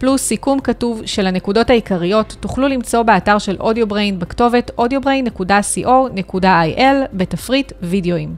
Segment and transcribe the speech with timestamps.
[0.00, 8.34] פלוס סיכום כתוב של הנקודות העיקריות, תוכלו למצוא באתר של אודיובריין בכתובת audiobrain.co.il בתפריט וידאוים.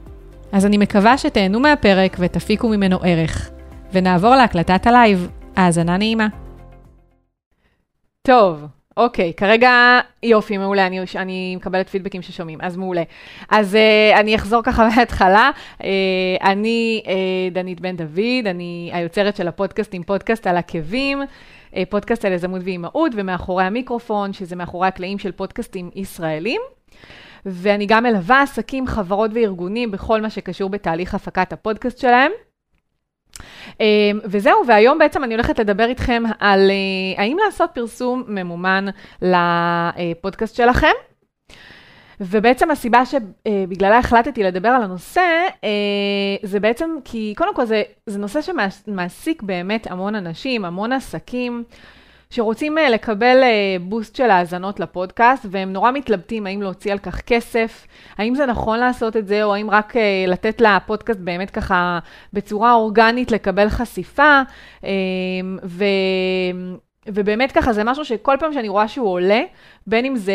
[0.51, 3.49] אז אני מקווה שתהנו מהפרק ותפיקו ממנו ערך.
[3.93, 5.27] ונעבור להקלטת הלייב.
[5.55, 6.27] האזנה נעימה.
[8.21, 8.65] טוב,
[8.97, 13.03] אוקיי, כרגע יופי, מעולה, אני, אני מקבלת פידבקים ששומעים, אז מעולה.
[13.49, 15.51] אז אה, אני אחזור ככה מההתחלה.
[15.79, 15.83] אה,
[16.41, 17.09] אני אה,
[17.53, 22.61] דנית בן דוד, אני היוצרת של הפודקאסט עם פודקאסט על עקבים, אה, פודקאסט על יזמות
[22.63, 26.61] ואימהות, ומאחורי המיקרופון, שזה מאחורי הקלעים של פודקאסטים ישראלים.
[27.45, 32.31] ואני גם מלווה עסקים, חברות וארגונים בכל מה שקשור בתהליך הפקת הפודקאסט שלהם.
[33.79, 33.85] אמ,
[34.23, 38.85] וזהו, והיום בעצם אני הולכת לדבר איתכם על אה, האם לעשות פרסום ממומן
[39.21, 40.93] לפודקאסט שלכם.
[42.21, 45.21] ובעצם הסיבה שבגללה החלטתי לדבר על הנושא,
[45.63, 45.69] אה,
[46.43, 51.63] זה בעצם כי קודם כל זה, זה נושא שמעסיק באמת המון אנשים, המון עסקים.
[52.33, 53.37] שרוצים אה, לקבל
[53.81, 58.79] בוסט של האזנות לפודקאסט, והם נורא מתלבטים האם להוציא על כך כסף, האם זה נכון
[58.79, 61.99] לעשות את זה, או האם רק אה, לתת לפודקאסט באמת ככה
[62.33, 64.41] בצורה אורגנית לקבל חשיפה,
[65.63, 65.83] ו...
[67.07, 69.41] ובאמת ככה, זה משהו שכל פעם שאני רואה שהוא עולה,
[69.87, 70.33] בין אם זה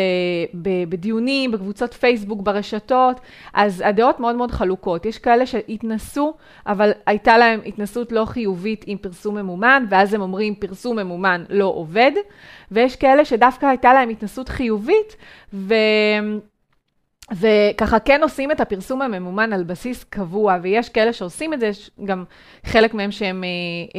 [0.89, 3.19] בדיונים, בקבוצות פייסבוק, ברשתות,
[3.53, 5.05] אז הדעות מאוד מאוד חלוקות.
[5.05, 6.33] יש כאלה שהתנסו,
[6.67, 11.65] אבל הייתה להם התנסות לא חיובית עם פרסום ממומן, ואז הם אומרים פרסום ממומן לא
[11.65, 12.11] עובד,
[12.71, 15.15] ויש כאלה שדווקא הייתה להם התנסות חיובית,
[15.53, 15.73] ו...
[17.31, 21.91] וככה כן עושים את הפרסום הממומן על בסיס קבוע, ויש כאלה שעושים את זה, יש
[22.05, 22.23] גם
[22.65, 23.49] חלק מהם שהם אה,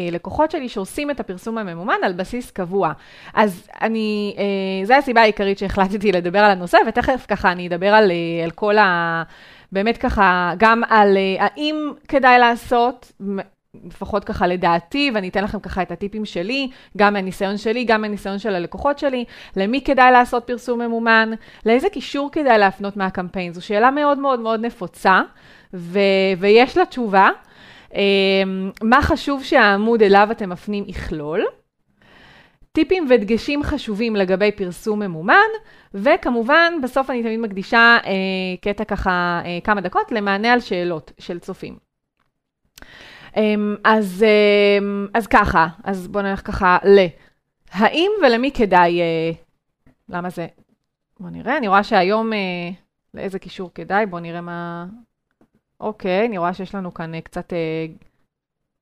[0.02, 2.92] אה, לקוחות שלי שעושים את הפרסום הממומן על בסיס קבוע.
[3.34, 8.10] אז אני, אה, זו הסיבה העיקרית שהחלטתי לדבר על הנושא, ותכף ככה אני אדבר על,
[8.10, 9.22] אה, על כל ה...
[9.72, 13.12] באמת ככה, גם על אה, האם כדאי לעשות,
[13.84, 18.38] לפחות ככה לדעתי, ואני אתן לכם ככה את הטיפים שלי, גם מהניסיון שלי, גם מהניסיון
[18.38, 19.24] של הלקוחות שלי,
[19.56, 21.30] למי כדאי לעשות פרסום ממומן,
[21.66, 23.52] לאיזה קישור כדאי להפנות מהקמפיין.
[23.52, 25.20] זו שאלה מאוד מאוד מאוד נפוצה,
[25.74, 25.98] ו-
[26.38, 27.30] ויש לה תשובה.
[27.94, 31.44] אמ, מה חשוב שהעמוד אליו אתם מפנים יכלול?
[32.72, 35.48] טיפים ודגשים חשובים לגבי פרסום ממומן,
[35.94, 38.10] וכמובן, בסוף אני תמיד מקדישה אה,
[38.60, 41.89] קטע ככה, אה, כמה דקות, למענה על שאלות של צופים.
[43.36, 44.24] אמ, אז,
[44.80, 47.06] אמ, אז ככה, אז בואו נלך ככה ל...
[47.72, 49.30] האם ולמי כדאי, אה,
[50.08, 50.46] למה זה?
[51.20, 52.38] בואו נראה, אני רואה שהיום, אה,
[53.14, 54.86] לאיזה קישור כדאי, בואו נראה מה...
[55.80, 57.52] אוקיי, אני רואה שיש לנו כאן אה, קצת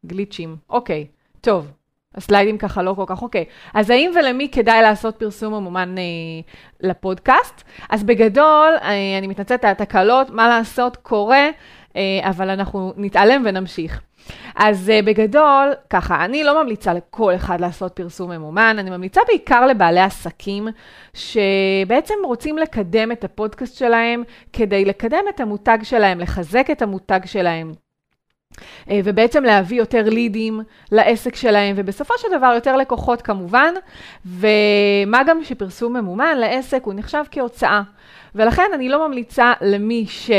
[0.06, 0.56] גליצ'ים.
[0.70, 1.06] אוקיי,
[1.40, 1.72] טוב,
[2.14, 3.44] הסליידים ככה לא כל כך אוקיי.
[3.74, 6.02] אז האם ולמי כדאי לעשות פרסום ממומן אה,
[6.80, 7.62] לפודקאסט?
[7.90, 11.48] אז בגדול, אה, אני מתנצלת על התקלות, מה לעשות קורה,
[11.96, 14.00] אה, אבל אנחנו נתעלם ונמשיך.
[14.56, 19.66] אז uh, בגדול, ככה, אני לא ממליצה לכל אחד לעשות פרסום ממומן, אני ממליצה בעיקר
[19.66, 20.68] לבעלי עסקים
[21.14, 24.22] שבעצם רוצים לקדם את הפודקאסט שלהם
[24.52, 27.72] כדי לקדם את המותג שלהם, לחזק את המותג שלהם.
[28.90, 30.60] אה, ובעצם להביא יותר לידים
[30.92, 33.74] לעסק שלהם, ובסופו של דבר יותר לקוחות כמובן,
[34.26, 37.82] ומה גם שפרסום ממומן לעסק הוא נחשב כהוצאה.
[38.34, 40.30] ולכן אני לא ממליצה למי ש...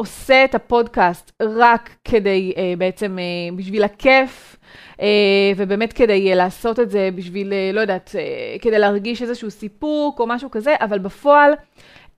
[0.00, 4.56] עושה את הפודקאסט רק כדי, uh, בעצם uh, בשביל הכיף,
[4.96, 5.00] uh,
[5.56, 10.20] ובאמת כדי uh, לעשות את זה בשביל, uh, לא יודעת, uh, כדי להרגיש איזשהו סיפוק
[10.20, 11.52] או משהו כזה, אבל בפועל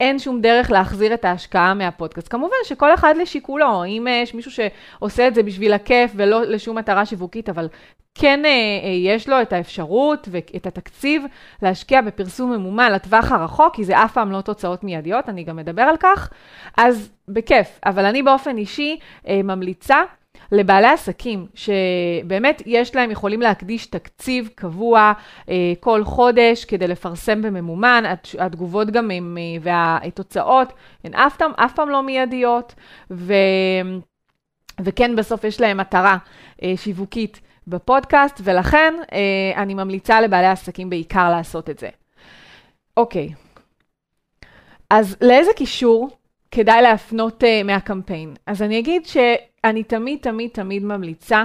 [0.03, 2.29] אין שום דרך להחזיר את ההשקעה מהפודקאסט.
[2.31, 7.07] כמובן שכל אחד לשיקולו, אם יש מישהו שעושה את זה בשביל הכיף ולא לשום מטרה
[7.07, 7.69] שיווקית, אבל
[8.15, 11.25] כן אה, אה, יש לו את האפשרות ואת התקציב
[11.63, 15.83] להשקיע בפרסום ממומן לטווח הרחוק, כי זה אף פעם לא תוצאות מיידיות, אני גם אדבר
[15.83, 16.31] על כך,
[16.77, 17.81] אז בכיף.
[17.87, 18.99] אבל אני באופן אישי
[19.29, 20.03] אה, ממליצה
[20.53, 25.13] לבעלי עסקים שבאמת יש להם, יכולים להקדיש תקציב קבוע
[25.49, 28.05] אה, כל חודש כדי לפרסם בממומן,
[28.39, 30.73] התגובות גם הם, אה, והתוצאות
[31.05, 32.75] הן אף פעם, אף פעם לא מיידיות,
[33.11, 33.35] ו,
[34.81, 36.17] וכן בסוף יש להם מטרה
[36.63, 37.41] אה, שיווקית.
[37.67, 41.89] בפודקאסט, ולכן אה, אני ממליצה לבעלי עסקים בעיקר לעשות את זה.
[42.97, 43.29] אוקיי,
[44.91, 46.11] אז לאיזה קישור
[46.55, 48.35] כדאי להפנות uh, מהקמפיין?
[48.47, 51.45] אז אני אגיד שאני תמיד, תמיד, תמיד ממליצה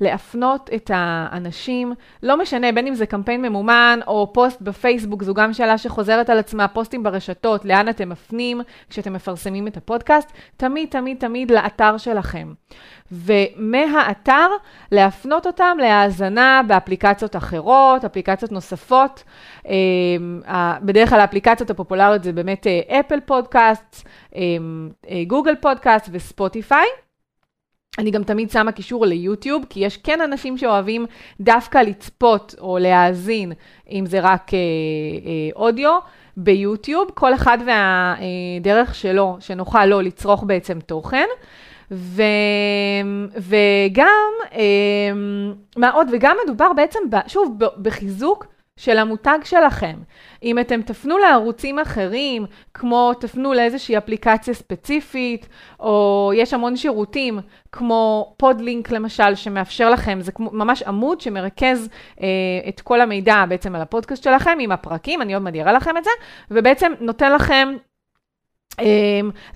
[0.00, 1.92] להפנות את האנשים,
[2.22, 6.38] לא משנה בין אם זה קמפיין ממומן או פוסט בפייסבוק, זו גם שאלה שחוזרת על
[6.38, 8.60] עצמה, פוסטים ברשתות, לאן אתם מפנים
[8.90, 12.52] כשאתם מפרסמים את הפודקאסט, תמיד, תמיד, תמיד לאתר שלכם.
[13.12, 14.48] ומהאתר
[14.92, 19.24] להפנות אותם להאזנה באפליקציות אחרות, אפליקציות נוספות.
[19.68, 20.40] אמ,
[20.82, 22.66] בדרך כלל האפליקציות הפופולריות זה באמת
[23.00, 24.08] אפל פודקאסט,
[25.26, 26.86] גוגל פודקאסט וספוטיפיי.
[27.98, 31.06] אני גם תמיד שמה קישור ליוטיוב, כי יש כן אנשים שאוהבים
[31.40, 33.52] דווקא לצפות או להאזין,
[33.90, 35.98] אם זה רק אה, אה, אודיו,
[36.36, 41.26] ביוטיוב, כל אחד והדרך שלו, שנוכל לו לצרוך בעצם תוכן.
[41.90, 42.22] ו,
[43.36, 44.60] וגם, אה,
[45.76, 46.08] מה עוד?
[46.12, 48.46] וגם מדובר בעצם, שוב, בחיזוק
[48.76, 49.96] של המותג שלכם.
[50.42, 55.48] אם אתם תפנו לערוצים אחרים, כמו תפנו לאיזושהי אפליקציה ספציפית,
[55.80, 57.38] או יש המון שירותים,
[57.72, 61.88] כמו פודלינק למשל, שמאפשר לכם, זה כמו, ממש עמוד שמרכז
[62.20, 62.26] אה,
[62.68, 66.04] את כל המידע בעצם על הפודקאסט שלכם, עם הפרקים, אני עוד מעט אראה לכם את
[66.04, 66.10] זה,
[66.50, 67.68] ובעצם נותן לכם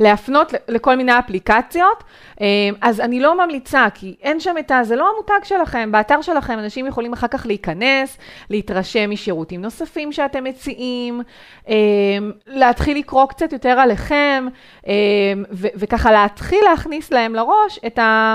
[0.00, 2.04] להפנות לכל מיני אפליקציות,
[2.40, 2.46] אמ,
[2.80, 4.84] אז אני לא ממליצה, כי אין שם את ה...
[4.84, 8.18] זה לא המותג שלכם, באתר שלכם אנשים יכולים אחר כך להיכנס,
[8.50, 11.22] להתרשם משירותים נוספים שאתם מציעים,
[11.68, 11.74] אמ,
[12.46, 14.46] להתחיל לקרוא קצת יותר עליכם,
[15.54, 18.34] וככה להתחיל להכניס להם לראש את ה...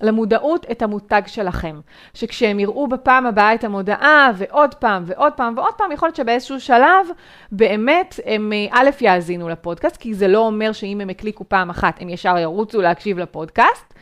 [0.00, 1.80] למודעות את המותג שלכם.
[2.14, 6.60] שכשהם יראו בפעם הבאה את המודעה, ועוד פעם, ועוד פעם, ועוד פעם, יכול להיות שבאיזשהו
[6.60, 7.06] שלב,
[7.52, 12.00] באמת, הם אה, א', יאזינו לפודקאסט, כי זה לא אומר שאם הם הקליקו פעם אחת,
[12.00, 13.94] הם ישר ירוצו להקשיב לפודקאסט.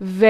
[0.00, 0.26] ו,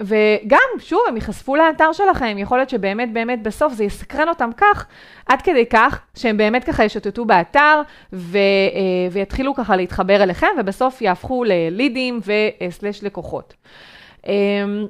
[0.00, 4.86] וגם, שוב, הם ייחשפו לאתר שלכם, יכול להיות שבאמת, באמת, בסוף זה יסקרן אותם כך,
[5.26, 7.82] עד כדי כך, שהם באמת ככה ישוטטו באתר,
[8.12, 13.54] ו, אה, ויתחילו ככה להתחבר אליכם, ובסוף יהפכו ללידים וסלש לקוחות.
[14.26, 14.86] אמ,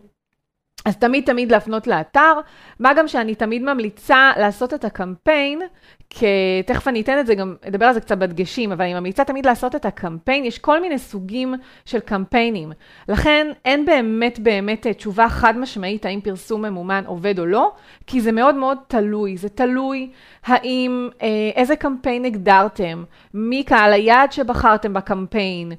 [0.84, 2.32] אז תמיד תמיד להפנות לאתר,
[2.78, 5.62] מה גם שאני תמיד ממליצה לעשות את הקמפיין,
[6.10, 6.26] כי
[6.66, 9.46] תכף אני אתן את זה, גם אדבר על זה קצת בדגשים, אבל אני ממליצה תמיד
[9.46, 12.72] לעשות את הקמפיין, יש כל מיני סוגים של קמפיינים.
[13.08, 17.72] לכן אין באמת באמת תשובה חד משמעית האם פרסום ממומן עובד או לא,
[18.06, 20.10] כי זה מאוד מאוד תלוי, זה תלוי
[20.46, 25.76] האם, אה, איזה קמפיין הגדרתם, מי קהל היעד שבחרתם בקמפיין, אה,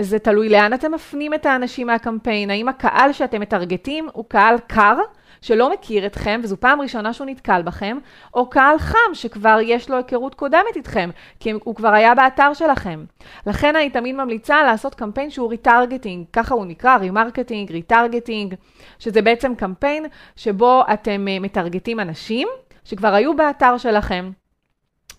[0.00, 4.96] זה תלוי לאן אתם מפנים את האנשים מהקמפיין, האם הקהל שאתם מטרגטים הוא קהל קר,
[5.44, 7.98] שלא מכיר אתכם, וזו פעם ראשונה שהוא נתקל בכם,
[8.34, 11.10] או קהל חם שכבר יש לו היכרות קודמת איתכם,
[11.40, 13.04] כי הוא כבר היה באתר שלכם.
[13.46, 18.54] לכן אני תמיד ממליצה לעשות קמפיין שהוא retargeting, ככה הוא נקרא, remarketing, retargeting,
[18.98, 20.06] שזה בעצם קמפיין
[20.36, 22.48] שבו אתם אה, מטרגטים אנשים
[22.84, 24.30] שכבר היו באתר שלכם.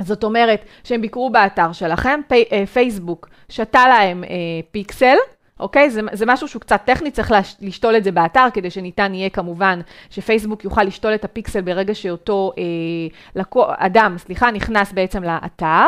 [0.01, 4.29] זאת אומרת שהם ביקרו באתר שלכם, פי, אה, פייסבוק שתל להם אה,
[4.71, 5.15] פיקסל,
[5.59, 5.89] אוקיי?
[5.89, 9.29] זה, זה משהו שהוא קצת טכני, צריך לש, לשתול את זה באתר, כדי שניתן יהיה
[9.29, 12.63] כמובן שפייסבוק יוכל לשתול את הפיקסל ברגע שאותו אה,
[13.35, 15.87] לקו, אדם, סליחה, נכנס בעצם לאתר,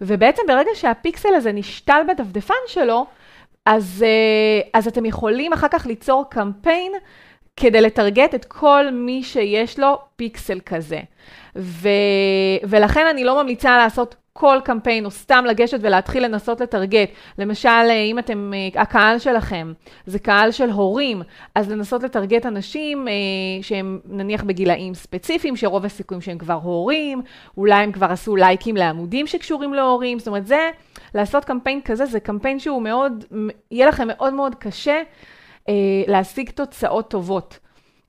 [0.00, 3.06] ובעצם ברגע שהפיקסל הזה נשתל בדפדפן שלו,
[3.66, 6.92] אז, אה, אז אתם יכולים אחר כך ליצור קמפיין
[7.60, 11.00] כדי לטרגט את כל מי שיש לו פיקסל כזה.
[11.56, 11.88] ו,
[12.62, 17.10] ולכן אני לא ממליצה לעשות כל קמפיין, או סתם לגשת ולהתחיל לנסות לטרגט.
[17.38, 19.72] למשל, אה, אם אתם, אה, הקהל שלכם
[20.06, 21.22] זה קהל של הורים,
[21.54, 23.12] אז לנסות לטרגט אנשים אה,
[23.62, 27.22] שהם נניח בגילאים ספציפיים, שרוב הסיכויים שהם כבר הורים,
[27.56, 30.70] אולי הם כבר עשו לייקים לעמודים שקשורים להורים, זאת אומרת, זה,
[31.14, 33.24] לעשות קמפיין כזה, זה קמפיין שהוא מאוד,
[33.70, 35.02] יהיה לכם מאוד מאוד קשה
[36.06, 37.58] להשיג תוצאות טובות.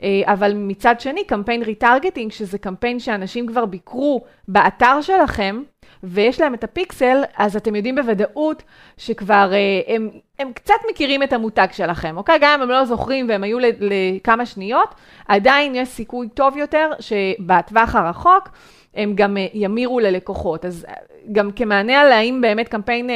[0.04, 5.62] אה, אבל מצד שני, קמפיין retargeting, שזה קמפיין שאנשים כבר ביקרו באתר שלכם,
[6.04, 8.64] ויש להם את הפיקסל, אז אתם יודעים בוודאות
[8.98, 12.38] שכבר אה, הם, הם קצת מכירים את המותג שלכם, אוקיי?
[12.42, 14.96] גם אם הם לא זוכרים והם היו לכמה שניות,
[15.28, 18.50] עדיין יש סיכוי טוב יותר שבטווח הרחוק
[18.96, 20.66] הם גם אה, ימירו ללקוחות.
[20.66, 20.86] אז
[21.32, 23.10] גם כמענה על האם באמת קמפיין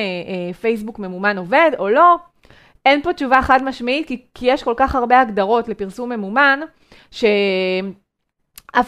[0.62, 2.16] פייסבוק ממומן עובד או לא,
[2.86, 6.60] אין פה תשובה חד משמעית, כי, כי יש כל כך הרבה הגדרות לפרסום ממומן,
[7.12, 7.32] שאף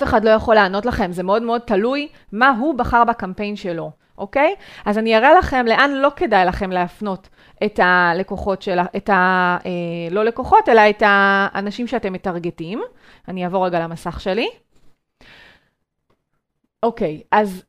[0.04, 1.12] אחד לא יכול לענות לכם.
[1.12, 4.56] זה מאוד מאוד תלוי מה הוא בחר בקמפיין שלו, אוקיי?
[4.86, 7.30] אז אני אראה לכם לאן לא כדאי לכם להפנות
[7.66, 9.58] את הלקוחות של, את ה...
[9.66, 9.72] אה,
[10.12, 12.82] לא לקוחות, אלא את האנשים שאתם מטרגטים.
[13.28, 14.50] אני אעבור רגע למסך שלי.
[16.84, 17.64] אוקיי, אז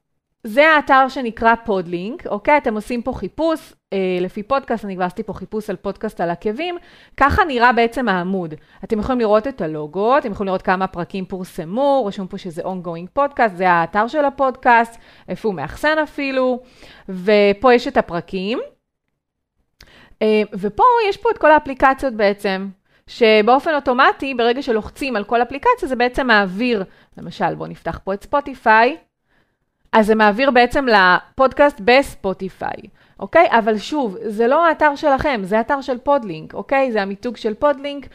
[0.45, 2.57] זה האתר שנקרא פודלינק, אוקיי?
[2.59, 6.30] אתם עושים פה חיפוש, אה, לפי פודקאסט, אני כבר עשיתי פה חיפוש על פודקאסט על
[6.30, 6.76] עקבים,
[7.16, 8.54] ככה נראה בעצם העמוד.
[8.85, 13.18] אתם יכולים לראות את הלוגו, אתם יכולים לראות כמה פרקים פורסמו, רשום פה שזה ongoing
[13.18, 16.62] podcast, זה האתר של הפודקאסט, איפה הוא מאחסן אפילו,
[17.09, 18.59] ופה יש את הפרקים.
[20.23, 22.68] אה, ופה יש פה את כל האפליקציות בעצם,
[23.07, 26.85] שבאופן אוטומטי, ברגע שלוחצים על כל אפליקציה, זה בעצם מעביר,
[27.18, 28.97] למשל, בואו נפתח פה את ספוטיפיי,
[29.92, 32.76] אז זה מעביר בעצם לפודקאסט בספוטיפיי,
[33.21, 33.47] אוקיי?
[33.50, 36.92] אבל שוב, זה לא האתר שלכם, זה אתר של פודלינק, אוקיי?
[36.92, 38.07] זה המיתוג של פודלינק.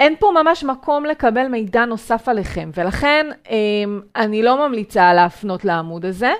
[0.00, 6.04] אין פה ממש מקום לקבל מידע נוסף עליכם, ולכן אמ, אני לא ממליצה להפנות לעמוד
[6.06, 6.32] הזה.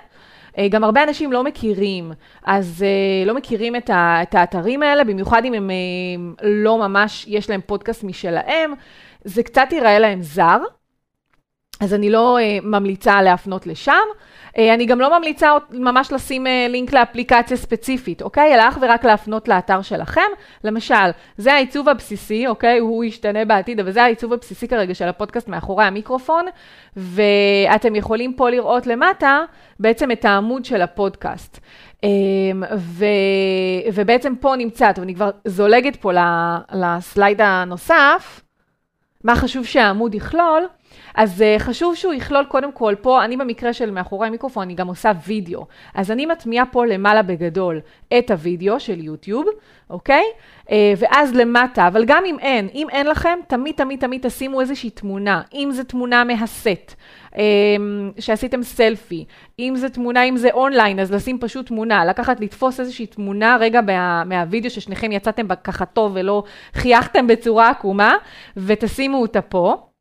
[0.58, 2.12] אה, גם הרבה אנשים לא מכירים,
[2.44, 5.76] אז אה, לא מכירים את, ה, את האתרים האלה, במיוחד אם הם אה,
[6.48, 8.74] לא ממש, יש להם פודקאסט משלהם,
[9.24, 10.58] זה קצת ייראה להם זר,
[11.80, 14.06] אז אני לא ממליצה להפנות לשם.
[14.58, 18.54] אה, אני גם לא ממליצה ממש לשים אה, לינק לאפליקציה ספציפית, אוקיי?
[18.54, 20.20] אלא אך ורק להפנות לאתר שלכם.
[20.64, 22.78] למשל, זה העיצוב הבסיסי, אוקיי?
[22.78, 26.46] הוא ישתנה בעתיד, אבל זה העיצוב הבסיסי כרגע של הפודקאסט מאחורי המיקרופון,
[26.96, 29.40] ואתם יכולים פה לראות למטה
[29.80, 31.58] בעצם את העמוד של הפודקאסט.
[32.02, 33.04] אמ, ו,
[33.94, 36.10] ובעצם פה נמצא, טוב, אני כבר זולגת פה
[36.72, 38.40] לסלייד הנוסף,
[39.24, 40.66] מה חשוב שהעמוד יכלול.
[41.14, 44.88] אז uh, חשוב שהוא יכלול קודם כל, פה, אני במקרה של מאחורי המיקרופון, אני גם
[44.88, 45.66] עושה וידאו.
[45.94, 47.80] אז אני מטמיעה פה למעלה בגדול
[48.18, 49.46] את הוידאו של יוטיוב,
[49.90, 50.24] אוקיי?
[50.66, 54.90] Uh, ואז למטה, אבל גם אם אין, אם אין לכם, תמיד תמיד תמיד תשימו איזושהי
[54.90, 56.94] תמונה, אם זו תמונה מהסט.
[57.32, 57.36] um,
[58.20, 59.24] שעשיתם סלפי,
[59.58, 63.80] אם זה תמונה, אם זה אונליין, אז לשים פשוט תמונה, לקחת, לתפוס איזושהי תמונה רגע
[63.80, 66.42] מה, מהווידאו ששניכם יצאתם ככה טוב ולא
[66.74, 68.14] חייכתם בצורה עקומה,
[68.56, 69.91] ותשימו אותה פה.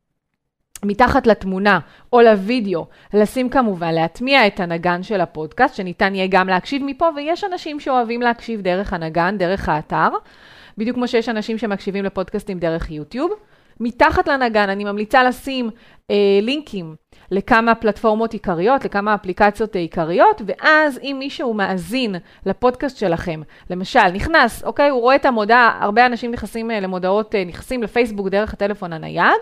[0.84, 1.78] מתחת לתמונה
[2.12, 7.44] או לוידאו, לשים כמובן, להטמיע את הנגן של הפודקאסט, שניתן יהיה גם להקשיב מפה, ויש
[7.44, 10.08] אנשים שאוהבים להקשיב דרך הנגן, דרך האתר,
[10.78, 13.30] בדיוק כמו שיש אנשים שמקשיבים לפודקאסטים דרך יוטיוב.
[13.80, 15.70] מתחת לנגן אני ממליצה לשים
[16.10, 16.94] אה, לינקים
[17.30, 22.14] לכמה פלטפורמות עיקריות, לכמה אפליקציות עיקריות, ואז אם מישהו מאזין
[22.46, 27.44] לפודקאסט שלכם, למשל, נכנס, אוקיי, הוא רואה את המודעה, הרבה אנשים נכנסים אה, למודעות, אה,
[27.44, 29.40] נכנסים לפייסבוק דרך הטלפון הנייד,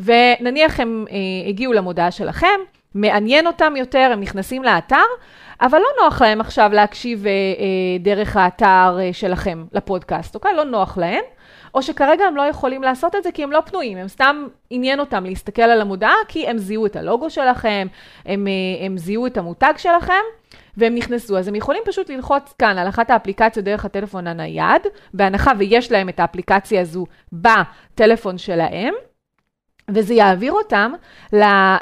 [0.00, 2.58] ונניח הם אה, הגיעו למודעה שלכם,
[2.94, 5.04] מעניין אותם יותר, הם נכנסים לאתר,
[5.60, 10.54] אבל לא נוח להם עכשיו להקשיב אה, אה, דרך האתר אה, שלכם לפודקאסט, אוקיי?
[10.54, 11.22] לא נוח להם.
[11.74, 15.00] או שכרגע הם לא יכולים לעשות את זה כי הם לא פנויים, הם סתם עניין
[15.00, 17.86] אותם להסתכל על המודעה כי הם זיהו את הלוגו שלכם,
[18.26, 20.22] הם, אה, הם זיהו את המותג שלכם.
[20.76, 24.82] והם נכנסו, אז הם יכולים פשוט ללחוץ כאן על אחת האפליקציות דרך הטלפון הנייד,
[25.14, 28.94] בהנחה ויש להם את האפליקציה הזו בטלפון שלהם,
[29.90, 30.92] וזה יעביר אותם
[31.34, 31.76] אה,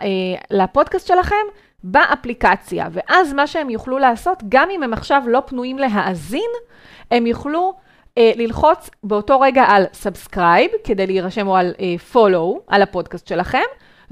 [0.51, 1.45] לפודקאסט שלכם
[1.85, 2.89] באפליקציה.
[2.93, 6.51] ואז מה שהם יוכלו לעשות, גם אם הם עכשיו לא פנויים להאזין,
[7.11, 7.75] הם יוכלו
[8.19, 11.75] אה, ללחוץ באותו רגע על subscribe, כדי להירשם, או על
[12.13, 13.65] פולו, אה, על הפודקאסט שלכם,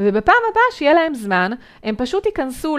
[0.04, 2.76] ובפעם הבאה שיהיה להם זמן, הם פשוט ייכנסו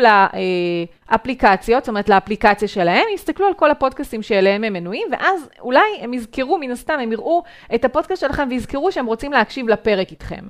[1.12, 6.14] לאפליקציות, זאת אומרת לאפליקציה שלהם, יסתכלו על כל הפודקאסטים שאליהם הם מנויים, ואז אולי הם
[6.14, 7.44] יזכרו, מן הסתם, הם יראו
[7.76, 10.46] את הפודקאסט שלכם ויזכרו שהם רוצים להקשיב לפרק איתכם,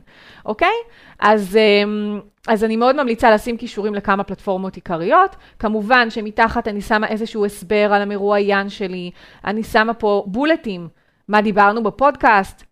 [0.46, 0.76] אוקיי?
[1.20, 5.36] אז, אמ, אז אני מאוד ממליצה לשים כישורים לכמה פלטפורמות עיקריות.
[5.60, 9.12] כמובן שמתחת אני שמה איזשהו הסבר על המרואיין שלי,
[9.46, 10.88] אני שמה פה בולטים,
[11.28, 12.64] מה דיברנו בפודקאסט,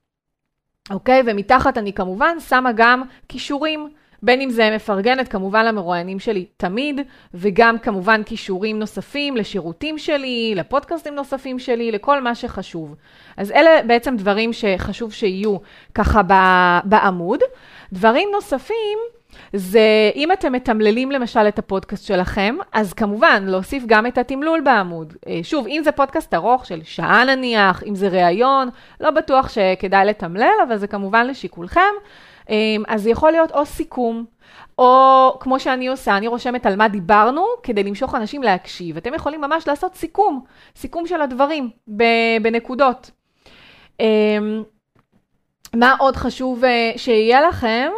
[0.92, 1.24] אוקיי?
[1.26, 3.90] ומתחת אני כמובן שמה גם כישורים,
[4.24, 7.02] בין אם זה מפרגנת כמובן למרואיינים שלי תמיד,
[7.34, 12.96] וגם כמובן כישורים נוספים לשירותים שלי, לפודקאסטים נוספים שלי, לכל מה שחשוב.
[13.38, 15.58] אז אלה בעצם דברים שחשוב שיהיו
[15.96, 16.22] ככה
[16.84, 17.40] בעמוד.
[17.94, 18.98] דברים נוספים,
[19.54, 25.14] זה אם אתם מתמללים למשל את הפודקאסט שלכם, אז כמובן להוסיף גם את התמלול בעמוד.
[25.28, 30.06] אה, שוב, אם זה פודקאסט ארוך של שעה נניח, אם זה ראיון, לא בטוח שכדאי
[30.06, 31.92] לתמלל, אבל זה כמובן לשיקולכם.
[32.50, 32.56] אה,
[32.88, 34.26] אז זה יכול להיות או סיכום,
[34.78, 38.98] או כמו שאני עושה, אני רושמת על מה דיברנו כדי למשוך אנשים להקשיב.
[38.98, 40.44] אתם יכולים ממש לעשות סיכום,
[40.76, 41.70] סיכום של הדברים
[42.42, 43.12] בנקודות.
[44.02, 44.38] אה,
[45.76, 46.64] מה עוד חשוב
[46.98, 47.92] שיהיה לכם?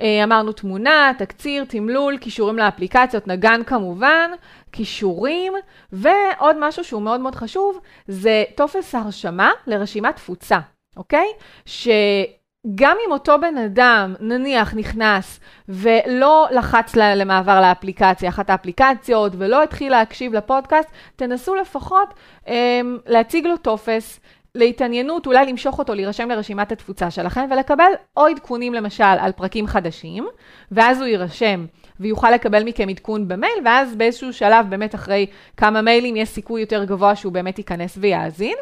[0.00, 4.30] אה, אמרנו תמונה, תקציר, תמלול, קישורים לאפליקציות, נגן כמובן,
[4.70, 5.52] קישורים,
[5.92, 10.58] ועוד משהו שהוא מאוד מאוד חשוב, זה טופס הרשמה לרשימת תפוצה,
[10.96, 11.26] אוקיי?
[11.66, 19.92] שגם אם אותו בן אדם, נניח, נכנס ולא לחץ למעבר לאפליקציה, אחת האפליקציות, ולא התחיל
[19.92, 22.14] להקשיב לפודקאסט, תנסו לפחות
[22.48, 24.20] אה, להציג לו טופס.
[24.54, 30.26] להתעניינות, אולי למשוך אותו, להירשם לרשימת התפוצה שלכם ולקבל או עדכונים למשל על פרקים חדשים,
[30.72, 31.66] ואז הוא יירשם
[32.00, 36.84] ויוכל לקבל מכם עדכון במייל, ואז באיזשהו שלב, באמת אחרי כמה מיילים, יש סיכוי יותר
[36.84, 38.56] גבוה שהוא באמת ייכנס ויאזין,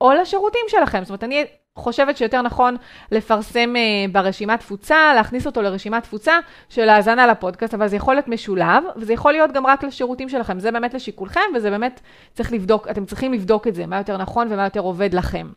[0.00, 1.00] או לשירותים שלכם.
[1.04, 1.44] זאת אומרת, אני
[1.78, 2.76] חושבת שיותר נכון
[3.12, 6.38] לפרסם uh, ברשימת תפוצה, להכניס אותו לרשימת תפוצה
[6.68, 10.58] של האזנה לפודקאסט, אבל זה יכול להיות משולב, וזה יכול להיות גם רק לשירותים שלכם.
[10.58, 12.00] זה באמת לשיקולכם, וזה באמת
[12.34, 15.48] צריך לבדוק, אתם צריכים לבדוק את זה, מה יותר נכון ומה יותר עובד לכם.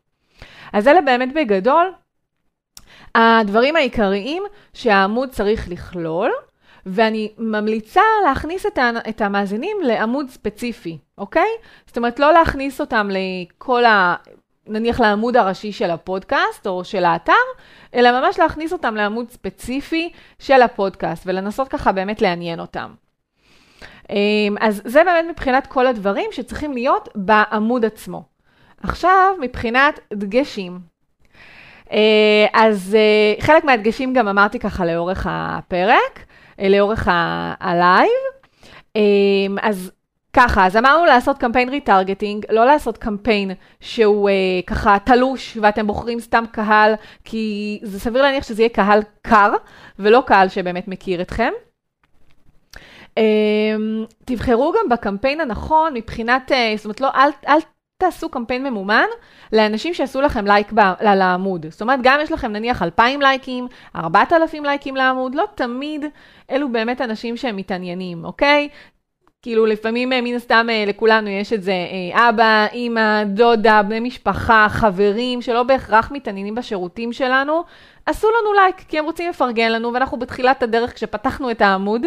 [0.74, 1.92] אז אלה באמת בגדול
[3.16, 4.44] הדברים העיקריים
[4.74, 6.32] שהעמוד צריך לכלול,
[6.86, 11.50] ואני ממליצה להכניס את, ה, את המאזינים לעמוד ספציפי, אוקיי?
[11.88, 14.16] זאת אומרת, לא להכניס אותם לכל ה...
[14.68, 17.34] נניח לעמוד הראשי של הפודקאסט או של האתר,
[17.96, 22.94] אלא ממש להכניס אותם לעמוד ספציפי של הפודקאסט ולנסות ככה באמת לעניין אותם.
[24.10, 28.24] אמ, אז זה באמת מבחינת כל הדברים שצריכים להיות בעמוד עצמו.
[28.84, 30.80] עכשיו, מבחינת דגשים.
[31.92, 36.26] אה, אז אה, חלק מהדגשים גם אמרתי ככה לאורך הפרק,
[36.60, 37.08] אה, לאורך
[37.60, 38.10] הלייב.
[38.96, 39.92] אמ, אז
[40.36, 44.34] ככה, אז אמרנו לעשות קמפיין retargeting, לא לעשות קמפיין שהוא אה,
[44.68, 49.54] ככה תלוש ואתם בוחרים סתם קהל, כי זה סביר להניח שזה יהיה קהל קר,
[50.00, 51.52] ולא קהל שבאמת מכיר אתכם.
[53.18, 53.24] אה,
[54.26, 57.60] תבחרו גם בקמפיין הנכון מבחינת, אה, זאת אומרת, לא, אל, אל
[57.98, 59.06] תעשו קמפיין ממומן
[59.54, 61.66] לאנשים שעשו לכם לייק ב, לעמוד.
[61.70, 66.06] זאת אומרת, גם יש לכם נניח 2,000 לייקים, 4,000 לייקים לעמוד, לא תמיד
[66.52, 68.70] אלו באמת אנשים שהם מתעניינים, אוקיי?
[69.46, 74.00] כאילו לפעמים אה, מן הסתם אה, לכולנו יש את זה, אה, אבא, אימא, דודה, בני
[74.00, 77.64] משפחה, חברים, שלא בהכרח מתעניינים בשירותים שלנו,
[78.06, 82.02] עשו לנו לייק, כי הם רוצים לפרגן לנו, ואנחנו בתחילת הדרך כשפתחנו את העמוד,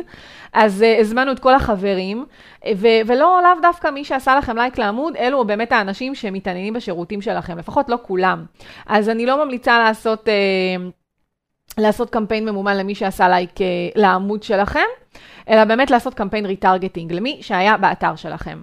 [0.52, 2.24] אז אה, הזמנו את כל החברים,
[2.76, 7.58] ו- ולא לאו דווקא מי שעשה לכם לייק לעמוד, אלו באמת האנשים שמתעניינים בשירותים שלכם,
[7.58, 8.44] לפחות לא כולם.
[8.86, 10.97] אז אני לא ממליצה לעשות, אה,
[11.78, 13.60] לעשות קמפיין ממומן למי שעשה לייק אה,
[13.96, 14.86] לעמוד שלכם.
[15.48, 18.60] אלא באמת לעשות קמפיין retargeting למי שהיה באתר שלכם.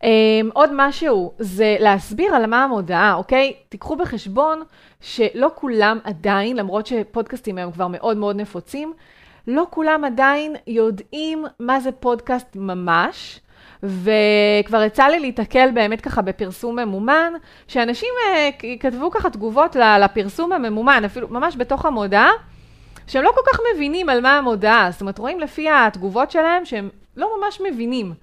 [0.00, 0.04] אמ,
[0.52, 3.52] עוד משהו זה להסביר על מה המודעה, אוקיי?
[3.68, 4.62] תיקחו בחשבון
[5.00, 8.92] שלא כולם עדיין, למרות שפודקאסטים הם כבר מאוד מאוד נפוצים,
[9.46, 13.40] לא כולם עדיין יודעים מה זה פודקאסט ממש.
[13.82, 17.32] וכבר יצא לי להתקל באמת ככה בפרסום ממומן,
[17.68, 22.30] שאנשים uh, כתבו ככה תגובות לפרסום הממומן, אפילו ממש בתוך המודעה,
[23.06, 26.88] שהם לא כל כך מבינים על מה המודעה, זאת אומרת, רואים לפי התגובות שלהם שהם
[27.16, 28.14] לא ממש מבינים.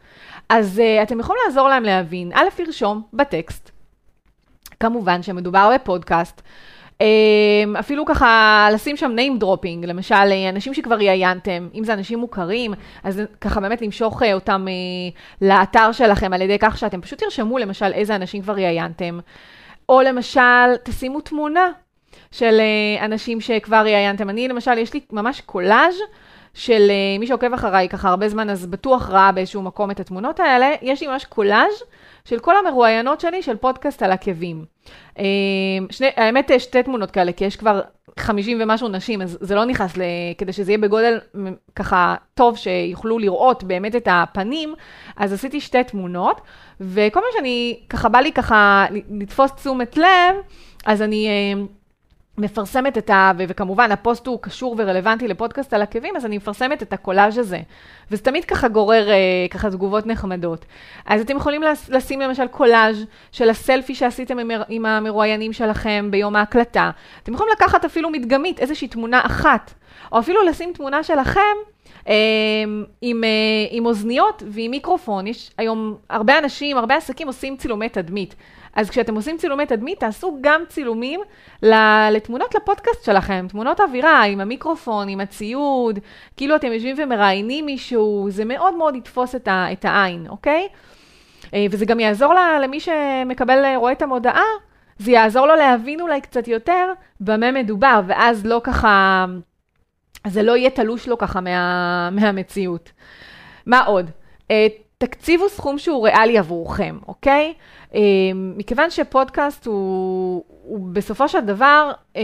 [0.50, 3.72] אז uh, אתם יכולים לעזור להם להבין, א', לרשום בטקסט,
[4.80, 6.42] כמובן שמדובר בפודקאסט,
[7.80, 12.74] אפילו ככה לשים שם name dropping, למשל אה, אנשים שכבר ראיינתם, אם זה אנשים מוכרים,
[13.04, 17.58] אז ככה באמת למשוך אה, אותם uh, לאתר שלכם על ידי כך שאתם פשוט תרשמו
[17.58, 19.20] למשל איזה אנשים כבר ראיינתם,
[19.90, 21.72] או למשל תשימו תמונה
[22.32, 24.30] של אה, אנשים שכבר ראיינתם.
[24.30, 25.96] אני למשל, יש לי ממש קולאז'
[26.60, 30.40] של אה, מי שעוקב אחריי ככה הרבה זמן, אז בטוח ראה באיזשהו מקום את התמונות
[30.40, 30.72] האלה.
[30.82, 31.84] יש לי ממש קולאז'
[32.26, 34.66] של כל המרואיינות שלי של פודקאסט על עקבים.
[35.20, 35.24] אה,
[35.90, 37.82] שני, האמת, שתי תמונות כאלה, כי יש כבר
[38.20, 40.02] 50 ומשהו נשים, אז זה לא נכנס ל...
[40.38, 41.20] כדי שזה יהיה בגודל
[41.76, 44.74] ככה טוב, שיוכלו לראות באמת את הפנים,
[45.18, 46.42] אז עשיתי שתי תמונות,
[46.82, 50.36] וכל מה שאני, ככה בא לי ככה לתפוס תשומת לב,
[50.86, 51.28] אז אני...
[52.40, 53.32] מפרסמת את ה...
[53.38, 57.60] וכמובן, הפוסט הוא קשור ורלוונטי לפודקאסט על עקבים, אז אני מפרסמת את הקולאז' הזה.
[58.12, 59.16] וזה תמיד ככה גורר אה,
[59.50, 60.66] ככה תגובות נחמדות.
[61.06, 64.38] אז אתם יכולים לשים למשל קולאז' של הסלפי שעשיתם
[64.70, 66.92] עם המרואיינים שלכם ביום ההקלטה.
[67.24, 69.74] אתם יכולים לקחת אפילו מדגמית, איזושהי תמונה אחת,
[70.12, 71.40] או אפילו לשים תמונה שלכם.
[72.08, 72.14] אה,
[73.02, 73.30] עם, אה,
[73.72, 75.28] עם אוזניות ועם מיקרופון.
[75.28, 78.36] יש היום הרבה אנשים, הרבה עסקים עושים צילומי תדמית.
[78.74, 81.22] אז כשאתם עושים צילומי תדמית, תעשו גם צילומים
[82.12, 86.00] לתמונות לפודקאסט שלכם, תמונות אווירה עם המיקרופון, עם הציוד,
[86.38, 90.68] כאילו אתם יושבים ומראיינים מישהו, זה מאוד מאוד יתפוס את, ה, את העין, אוקיי?
[91.54, 94.44] אה, וזה גם יעזור למי שמקבל, אה, רואה את המודעה,
[94.98, 99.26] זה יעזור לו להבין אולי קצת יותר במה מדובר, ואז לא ככה,
[100.28, 102.92] זה לא יהיה תלוש לו ככה מה, מהמציאות.
[103.66, 104.12] מה עוד?
[105.04, 107.54] אה, תקציבו סכום שהוא ריאלי עבורכם, אוקיי?
[107.94, 112.22] אמ, מכיוון שפודקאסט הוא, הוא בסופו של דבר, אמ,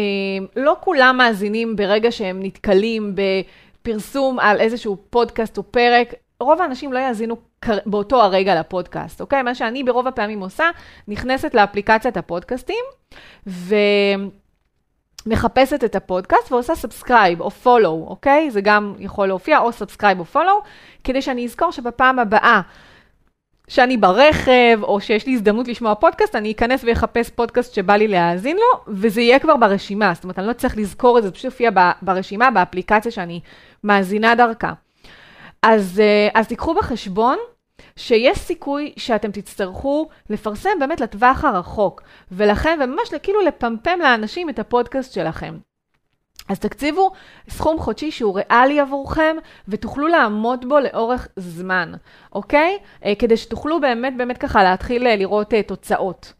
[0.55, 6.99] לא כולם מאזינים ברגע שהם נתקלים בפרסום על איזשהו פודקאסט או פרק, רוב האנשים לא
[6.99, 7.35] יאזינו
[7.85, 9.41] באותו הרגע לפודקאסט, אוקיי?
[9.41, 10.69] מה שאני ברוב הפעמים עושה,
[11.07, 12.83] נכנסת לאפליקציית הפודקאסטים,
[13.47, 13.75] ו...
[15.25, 18.51] מחפשת את הפודקאסט ועושה subscribe או follow, אוקיי?
[18.51, 20.61] זה גם יכול להופיע או subscribe או follow,
[21.03, 22.61] כדי שאני אזכור שבפעם הבאה
[23.67, 28.57] שאני ברכב, או שיש לי הזדמנות לשמוע פודקאסט, אני אכנס ואחפש פודקאסט שבא לי להאזין
[28.57, 30.13] לו, וזה יהיה כבר ברשימה.
[30.13, 31.69] זאת אומרת, אני לא צריך לזכור את זה, זה פשוט יופיע
[32.01, 33.39] ברשימה, באפליקציה שאני
[33.83, 34.73] מאזינה דרכה.
[35.63, 37.37] אז, אה, אז תיקחו בחשבון
[37.99, 45.13] שיש סיכוי שאתם תצטרכו לפרסם באמת לטווח הרחוק, ולכן, וממש כאילו לפמפם לאנשים את הפודקאסט
[45.13, 45.57] שלכם.
[46.49, 47.11] אז תקציבו
[47.49, 49.35] סכום חודשי שהוא ריאלי עבורכם
[49.67, 51.91] ותוכלו לעמוד בו לאורך זמן,
[52.33, 52.77] אוקיי?
[53.05, 56.33] אה, כדי שתוכלו באמת באמת ככה להתחיל אה, לראות אה, תוצאות.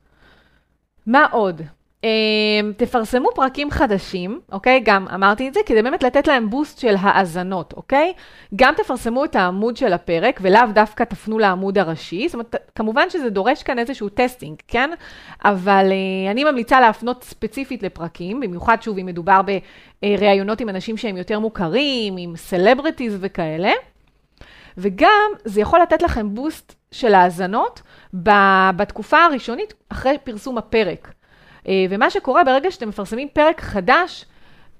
[1.07, 1.61] מה עוד?
[2.03, 4.81] אמ, תפרסמו פרקים חדשים, אוקיי?
[4.83, 8.13] גם אמרתי את זה, כדי באמת לתת להם boost של האזנות, אוקיי?
[8.55, 12.27] גם תפרסמו את העמוד של הפרק, ולאו דווקא תפנו לעמוד הראשי.
[12.27, 14.89] זאת אומרת, כמובן שזה דורש כאן איזשהו testing, כן?
[15.45, 19.41] אבל אה, אני ממליצה להפנות ספציפית לפרקים, במיוחד, שוב, אם מדובר
[20.03, 23.71] בראיונות עם אנשים שהם יותר מוכרים, עם celebrities וכאלה.
[24.77, 27.81] וגם זה יכול לתת לכם boost של האזנות
[28.75, 31.13] בתקופה הראשונית אחרי פרסום הפרק.
[31.67, 34.25] אה, ומה שקורה ברגע שאתם מפרסמים פרק חדש,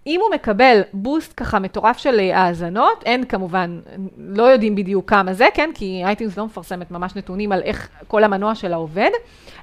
[0.08, 3.80] אם הוא מקבל boost ככה מטורף של אה, האזנות, אין כמובן,
[4.18, 5.70] לא יודעים בדיוק כמה זה, כן?
[5.74, 9.10] כי iTunes לא מפרסמת ממש נתונים על איך כל המנוע שלה עובד,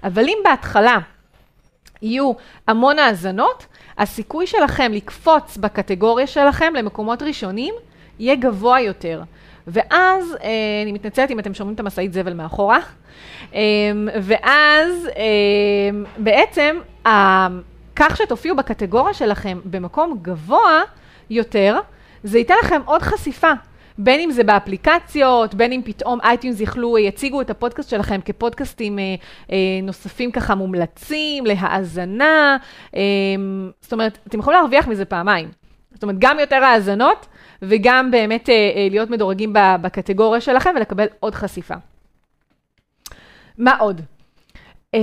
[0.04, 0.98] אבל אם בהתחלה
[2.02, 2.32] יהיו
[2.68, 3.66] המון האזנות,
[3.98, 7.74] הסיכוי שלכם לקפוץ בקטגוריה שלכם למקומות ראשונים
[8.18, 9.22] יהיה גבוה יותר.
[9.66, 10.48] ואז, אה,
[10.82, 12.78] אני מתנצלת אם אתם שומעים את המשאית זבל מאחורה,
[13.54, 13.60] אה,
[14.22, 16.76] ואז אה, בעצם,
[17.96, 20.80] כך שתופיעו בקטגוריה שלכם במקום גבוה
[21.30, 21.78] יותר,
[22.24, 23.52] זה ייתן לכם עוד חשיפה.
[23.98, 29.04] בין אם זה באפליקציות, בין אם פתאום iTunes יכלו, יציגו את הפודקאסט שלכם כפודקאסטים אה,
[29.50, 32.56] אה, נוספים ככה מומלצים, להאזנה.
[32.96, 33.00] אה,
[33.80, 35.48] זאת אומרת, אתם יכולים להרוויח מזה פעמיים.
[35.94, 37.26] זאת אומרת, גם יותר האזנות,
[37.62, 41.74] וגם באמת אה, אה, להיות מדורגים בקטגוריה שלכם ולקבל עוד חשיפה.
[43.58, 44.00] מה עוד?
[44.94, 45.00] אה,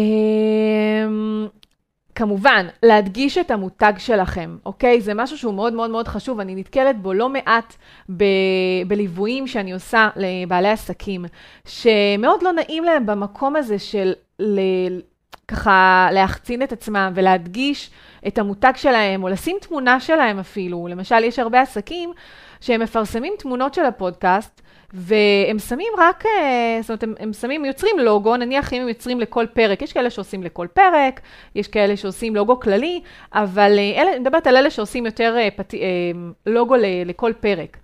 [2.15, 5.01] כמובן, להדגיש את המותג שלכם, אוקיי?
[5.01, 7.75] זה משהו שהוא מאוד מאוד מאוד חשוב, אני נתקלת בו לא מעט
[8.17, 8.23] ב-
[8.87, 11.25] בליוויים שאני עושה לבעלי עסקים,
[11.65, 14.99] שמאוד לא נעים להם במקום הזה של ל-
[15.47, 17.89] ככה להחצין את עצמם ולהדגיש
[18.27, 20.87] את המותג שלהם, או לשים תמונה שלהם אפילו.
[20.87, 22.11] למשל, יש הרבה עסקים
[22.61, 24.61] שהם מפרסמים תמונות של הפודקאסט,
[24.93, 29.19] והם שמים רק, אה, זאת אומרת, הם, הם שמים, יוצרים לוגו, נניח אם הם יוצרים
[29.19, 31.21] לכל פרק, יש כאלה שעושים לכל פרק,
[31.55, 33.01] יש כאלה שעושים לוגו כללי,
[33.33, 35.73] אבל אה, אלה, אני מדברת על אלה שעושים יותר אה, פת,
[36.45, 37.77] לוגו ל, לכל פרק.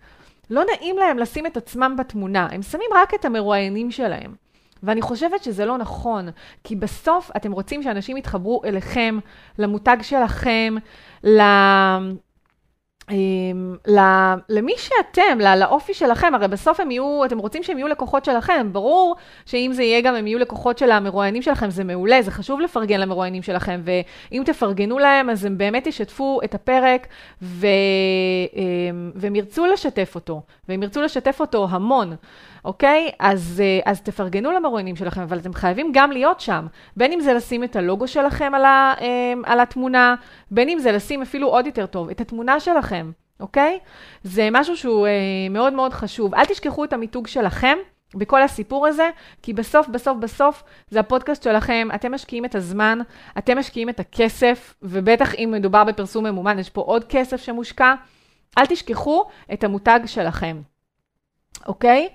[0.49, 4.35] לא נעים להם לשים את עצמם בתמונה, הם שמים רק את המרואיינים שלהם.
[4.83, 6.29] ואני חושבת שזה לא נכון,
[6.63, 9.19] כי בסוף אתם רוצים שאנשים יתחברו אליכם,
[9.59, 10.75] למותג שלכם.
[13.11, 13.75] אמ,
[14.49, 19.15] למי שאתם, לאופי שלכם, הרי בסוף הם יהיו, אתם רוצים שהם יהיו לקוחות שלכם, ברור
[19.45, 22.99] שאם זה יהיה גם הם יהיו לקוחות של המרואיינים שלכם, זה מעולה, זה חשוב לפרגן
[22.99, 27.07] למרואיינים שלכם, ואם תפרגנו להם, אז הם באמת ישתפו את הפרק,
[27.41, 27.67] ו...
[28.55, 32.15] אמ, והם ירצו לשתף אותו, והם ירצו לשתף אותו המון.
[32.65, 33.11] אוקיי?
[33.19, 36.67] אז, אה, אז תפרגנו למרואיינים שלכם, אבל אתם חייבים גם להיות שם.
[36.97, 40.15] בין אם זה לשים את הלוגו שלכם על, ה, אה, על התמונה,
[40.51, 43.79] בין אם זה לשים אפילו עוד יותר טוב, את התמונה שלכם, אוקיי?
[44.23, 45.11] זה משהו שהוא אה,
[45.49, 46.35] מאוד מאוד חשוב.
[46.35, 47.77] אל תשכחו את המיתוג שלכם.
[48.17, 49.09] בכל הסיפור הזה,
[49.41, 52.99] כי בסוף, בסוף, בסוף, זה הפודקאסט שלכם, אתם משקיעים את הזמן,
[53.37, 57.93] אתם משקיעים את הכסף, ובטח אם מדובר בפרסום ממומן, יש פה עוד כסף שמושקע.
[58.57, 60.61] אל תשכחו את המותג שלכם,
[61.67, 62.09] אוקיי?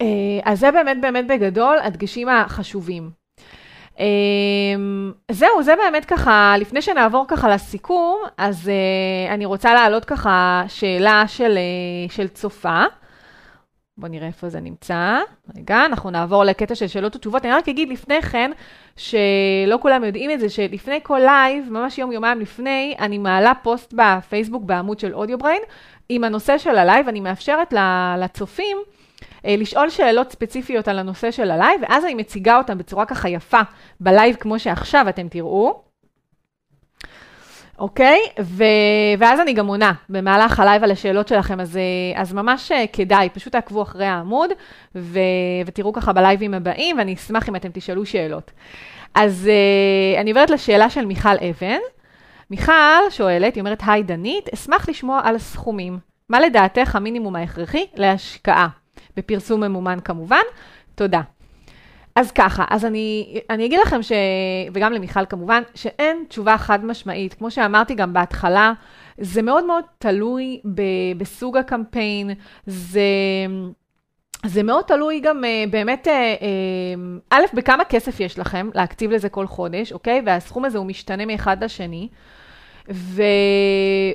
[0.00, 0.06] אה,
[0.44, 3.10] אז זה באמת באמת בגדול הדגשים החשובים.
[4.00, 4.06] אה,
[5.30, 11.24] זהו, זה באמת ככה, לפני שנעבור ככה לסיכום, אז אה, אני רוצה להעלות ככה שאלה
[11.26, 11.58] של,
[12.08, 12.82] של צופה.
[13.98, 15.18] בואו נראה איפה זה נמצא.
[15.56, 17.44] רגע, אנחנו נעבור לקטע של שאלות ותשובות.
[17.44, 18.50] אני רק אגיד לפני כן,
[18.96, 24.64] שלא כולם יודעים את זה, שלפני כל לייב, ממש יום-יומיים לפני, אני מעלה פוסט בפייסבוק
[24.64, 25.62] בעמוד של AudioBrain,
[26.08, 27.74] עם הנושא של הלייב, אני מאפשרת
[28.18, 28.99] לצופים, אה,
[29.44, 33.60] לשאול שאלות ספציפיות על הנושא של הלייב, ואז אני מציגה אותם בצורה ככה יפה
[34.00, 35.82] בלייב כמו שעכשיו אתם תראו.
[37.78, 38.20] אוקיי?
[38.40, 38.64] ו...
[39.18, 43.28] ואז אני גם עונה במהלך הלייב על השאלות שלכם, אז, אה, אז ממש אה, כדאי,
[43.28, 44.50] פשוט תעקבו אחרי העמוד
[44.94, 45.18] ו...
[45.66, 48.50] ותראו ככה בלייבים הבאים, ואני אשמח אם אתם תשאלו שאלות.
[49.14, 49.50] אז
[50.20, 51.78] אני עוברת לשאלה של מיכל אבן.
[52.50, 55.98] מיכל שואלת, היא אומרת, היי דנית, אשמח לשמוע על סכומים.
[56.28, 58.79] מה לדעתך המינימום ההכרחי להשקעה?
[59.16, 60.42] בפרסום ממומן כמובן.
[60.94, 61.20] תודה.
[62.14, 64.12] אז ככה, אז אני, אני אגיד לכם, ש...
[64.72, 67.34] וגם למיכל כמובן, שאין תשובה חד משמעית.
[67.34, 68.72] כמו שאמרתי גם בהתחלה,
[69.18, 70.82] זה מאוד מאוד תלוי ב...
[71.18, 72.30] בסוג הקמפיין,
[72.66, 73.02] זה...
[74.46, 79.28] זה מאוד תלוי גם uh, באמת, uh, uh, א', בכמה כסף יש לכם להקציב לזה
[79.28, 80.22] כל חודש, אוקיי?
[80.26, 82.08] והסכום הזה הוא משתנה מאחד לשני.
[82.90, 83.22] ו...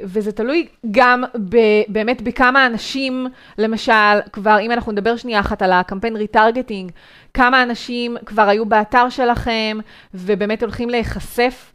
[0.04, 1.58] וזה תלוי גם ב...
[1.88, 6.92] באמת בכמה אנשים, למשל, כבר, אם אנחנו נדבר שנייה אחת על הקמפיין retargeting,
[7.34, 9.78] כמה אנשים כבר היו באתר שלכם,
[10.14, 11.72] ובאמת הולכים להיחשף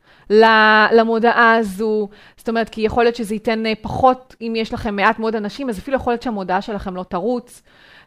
[0.92, 5.18] למודעה הזו, זאת אומרת, כי יכול להיות שזה ייתן אה, פחות, אם יש לכם מעט
[5.18, 7.62] מאוד אנשים, אז אפילו יכול להיות שהמודעה שלכם לא תרוץ.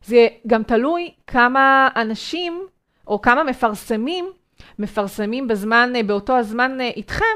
[0.05, 2.61] זה גם תלוי כמה אנשים,
[3.07, 4.25] או כמה מפרסמים,
[4.79, 7.35] מפרסמים בזמן, אה, באותו הזמן אה, איתכם,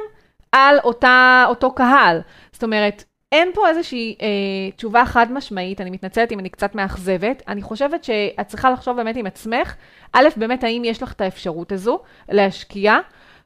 [0.58, 2.22] על אותה, אותו קהל.
[2.52, 7.44] זאת אומרת, אין פה איזושהי אה, תשובה חד משמעית, אני מתנצלת אם אני קצת מאכזבת.
[7.48, 9.76] אני חושבת שאת צריכה לחשוב באמת עם עצמך,
[10.14, 12.98] א', באמת האם יש לך את האפשרות הזו להשקיע,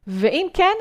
[0.07, 0.73] ואם כן,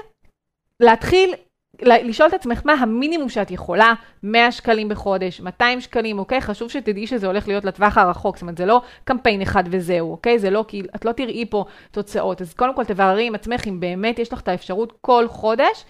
[0.81, 1.35] להתחיל
[1.83, 6.41] לשאול את עצמך מה המינימום שאת יכולה, 100 שקלים בחודש, 200 שקלים, אוקיי?
[6.41, 10.39] חשוב שתדעי שזה הולך להיות לטווח הרחוק, זאת אומרת, זה לא קמפיין אחד וזהו, אוקיי?
[10.39, 12.41] זה לא, כי את לא תראי פה תוצאות.
[12.41, 15.85] אז קודם כל תבררי עם עצמך אם באמת יש לך את האפשרות כל חודש,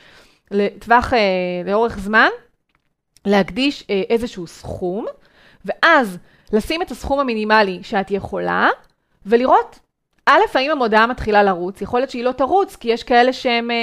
[0.51, 1.19] לטווח, אה,
[1.67, 2.29] לאורך זמן,
[3.25, 5.07] להקדיש אה, איזשהו סכום,
[5.65, 6.19] ואז
[6.53, 8.69] לשים את הסכום המינימלי שאת יכולה,
[9.27, 9.79] ולראות
[10.27, 11.83] א', האם המודעה מתחילה לרוץ?
[11.83, 13.77] יכול להיות שהיא לא תרוץ, כי יש כאלה שהם, אה,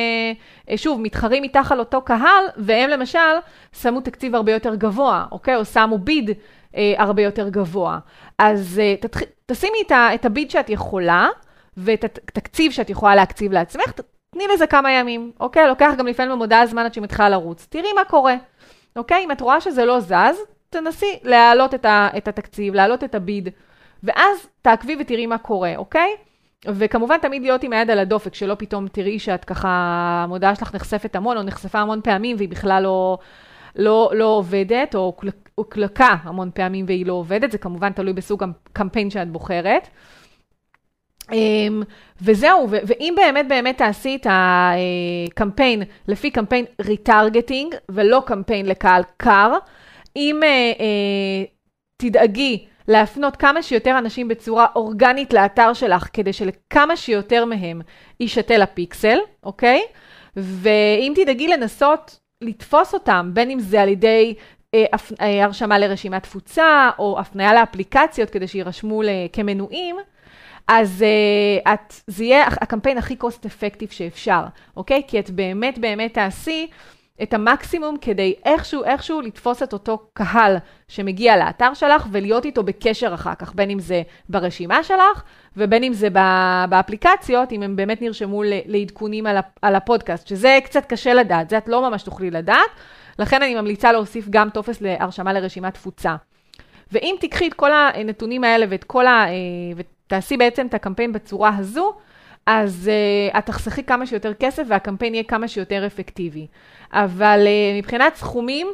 [0.69, 3.19] אה, שוב, מתחרים איתך על אותו קהל, והם למשל
[3.81, 5.55] שמו תקציב הרבה יותר גבוה, אוקיי?
[5.55, 6.29] או שמו ביד
[6.75, 7.99] אה, הרבה יותר גבוה.
[8.37, 9.19] אז תתח...
[9.45, 11.29] תשימי את, ה, את הביד שאת יכולה,
[11.77, 13.91] ואת התקציב שאת יכולה להקציב לעצמך,
[14.37, 15.67] תני לזה כמה ימים, אוקיי?
[15.67, 17.67] לוקח גם לפעמים במודעה זמן עד שהיא מתחילה לרוץ.
[17.69, 18.35] תראי מה קורה,
[18.95, 19.23] אוקיי?
[19.25, 20.37] אם את רואה שזה לא זז,
[20.69, 23.49] תנסי להעלות את, ה, את התקציב, להעלות את הביד,
[24.03, 26.09] ואז תעקבי ותראי מה קורה, אוקיי?
[26.65, 29.69] וכמובן תמיד להיות עם היד על הדופק, שלא פתאום תראי שאת ככה,
[30.23, 33.17] המודעה שלך נחשפת המון, או נחשפה המון פעמים והיא בכלל לא,
[33.75, 35.17] לא, לא עובדת, או
[35.55, 39.87] הוקלקה המון פעמים והיא לא עובדת, זה כמובן תלוי בסוג הקמפיין שאת בוחרת.
[41.33, 41.83] אמ,
[42.21, 49.53] וזהו, ואם באמת באמת תעשי את הקמפיין לפי קמפיין retargeting, ולא קמפיין לקהל קר,
[50.15, 51.43] אם אה, אה,
[51.97, 57.81] תדאגי להפנות כמה שיותר אנשים בצורה אורגנית לאתר שלך, כדי שלכמה שיותר מהם
[58.19, 59.81] יישתל הפיקסל, אוקיי?
[60.35, 64.33] ואם תדאגי לנסות לתפוס אותם, בין אם זה על ידי
[64.73, 64.85] אה,
[65.21, 69.01] אה, הרשמה לרשימת תפוצה, או הפניה לאפליקציות כדי שיירשמו
[69.33, 69.95] כמנויים,
[70.67, 71.05] אז
[71.65, 74.41] uh, את, זה יהיה הקמפיין הכי cost effective שאפשר,
[74.77, 75.01] אוקיי?
[75.07, 76.67] כי את באמת באמת תעשי
[77.23, 83.13] את המקסימום כדי איכשהו, איכשהו לתפוס את אותו קהל שמגיע לאתר שלך ולהיות איתו בקשר
[83.13, 85.23] אחר כך, בין אם זה ברשימה שלך
[85.57, 86.07] ובין אם זה
[86.69, 89.25] באפליקציות, אם הם באמת נרשמו לעדכונים
[89.61, 92.69] על הפודקאסט, שזה קצת קשה לדעת, זה את לא ממש תוכלי לדעת,
[93.19, 96.15] לכן אני ממליצה להוסיף גם טופס להרשמה לרשימת תפוצה.
[96.91, 99.25] ואם תיקחי את כל הנתונים האלה ואת כל ה...
[99.27, 99.33] אה,
[100.07, 101.93] ותעשי בעצם את הקמפיין בצורה הזו,
[102.45, 102.89] אז
[103.33, 106.47] uh, את תחסכי כמה שיותר כסף והקמפיין יהיה כמה שיותר אפקטיבי.
[106.93, 108.67] אבל uh, מבחינת סכומים,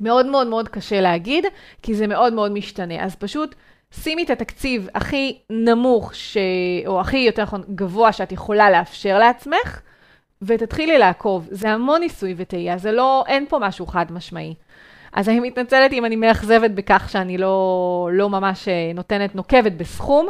[0.00, 1.44] מאוד מאוד מאוד קשה להגיד,
[1.82, 3.04] כי זה מאוד מאוד משתנה.
[3.04, 3.54] אז פשוט
[3.90, 6.36] שימי את התקציב הכי נמוך, ש...
[6.86, 9.80] או הכי יותר נכון גבוה שאת יכולה לאפשר לעצמך,
[10.42, 11.48] ותתחילי לעקוב.
[11.50, 14.54] זה המון ניסוי וטעייה, זה לא, אין פה משהו חד משמעי.
[15.16, 20.28] אז אני מתנצלת אם אני מאכזבת בכך שאני לא, לא ממש אה, נותנת, נוקבת בסכום,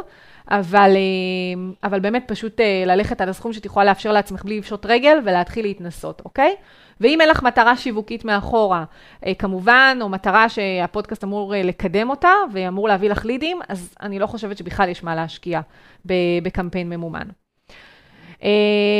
[0.51, 4.85] אבל, אה, אבל באמת פשוט אה, ללכת על הסכום שאת יכולה לאפשר לעצמך בלי לפשוט
[4.85, 6.55] רגל ולהתחיל להתנסות, אוקיי?
[7.01, 8.83] ואם אין לך מטרה שיווקית מאחורה,
[9.39, 14.57] כמובן, או מטרה שהפודקאסט אמור לקדם אותה ואמור להביא לך לידים, אז אני לא חושבת
[14.57, 15.61] שבכלל יש מה להשקיע
[16.43, 17.27] בקמפיין ממומן.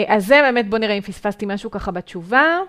[0.07, 2.59] אז זה באמת, בואו נראה אם פספסתי משהו ככה בתשובה.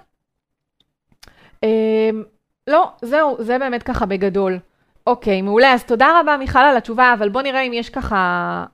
[2.69, 4.59] לא, זהו, זה באמת ככה בגדול.
[5.07, 5.73] אוקיי, מעולה.
[5.73, 8.65] אז תודה רבה, מיכל, על התשובה, אבל בוא נראה אם יש ככה...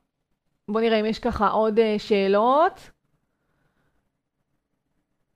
[0.68, 2.90] בוא נראה אם יש ככה עוד uh, שאלות.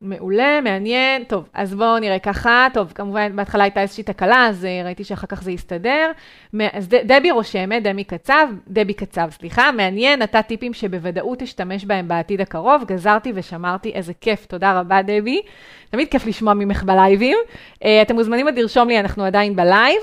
[0.00, 1.24] מעולה, מעניין.
[1.24, 2.66] טוב, אז בואו נראה ככה.
[2.74, 6.10] טוב, כמובן, בהתחלה הייתה איזושהי תקלה, אז uh, ראיתי שאחר כך זה יסתדר.
[6.72, 12.40] אז דבי רושמת, דבי קצב, דבי קצב, סליחה, מעניין, נתת טיפים שבוודאות אשתמש בהם בעתיד
[12.40, 15.42] הקרוב, גזרתי ושמרתי, איזה כיף, תודה רבה, דבי.
[15.90, 17.38] תמיד כיף לשמוע ממך בלייבים.
[17.74, 20.00] Uh, אתם מוזמנים עוד לרשום לי, אנחנו עדיין בלייב.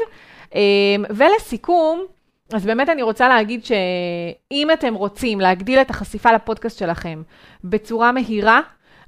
[0.56, 2.06] אמ, ולסיכום,
[2.54, 7.22] אז באמת אני רוצה להגיד שאם אתם רוצים להגדיל את החשיפה לפודקאסט שלכם
[7.64, 8.62] בצורה מהירה,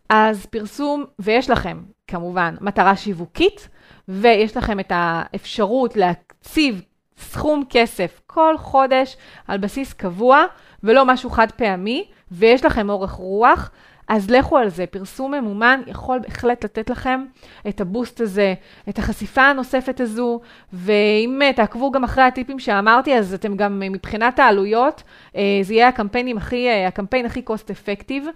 [0.09, 3.69] אז פרסום, ויש לכם כמובן מטרה שיווקית,
[4.07, 6.81] ויש לכם את האפשרות להקציב
[7.17, 9.17] סכום כסף כל חודש
[9.47, 10.43] על בסיס קבוע,
[10.83, 13.71] ולא משהו חד פעמי, ויש לכם אורך רוח,
[14.07, 17.25] אז לכו על זה, פרסום ממומן יכול בהחלט לתת לכם
[17.67, 18.53] את הבוסט הזה,
[18.89, 20.39] את החשיפה הנוספת הזו,
[20.73, 25.03] ואם אה, תעקבו גם אחרי הטיפים שאמרתי, אז אתם גם אה, מבחינת העלויות,
[25.35, 28.27] אה, זה יהיה הקמפיינים הכי, הקמפיין הכי cost effective,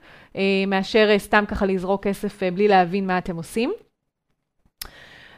[0.68, 3.74] מאשר סתם ככה לזרוק כסף בלי להבין מה אתם עושים.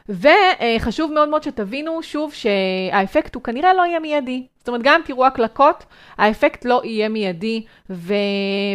[0.08, 4.46] וחשוב מאוד מאוד שתבינו שוב שהאפקט הוא כנראה לא יהיה מיידי.
[4.58, 5.84] זאת אומרת, גם תראו הקלקות,
[6.18, 8.14] האפקט לא יהיה מיידי, ו...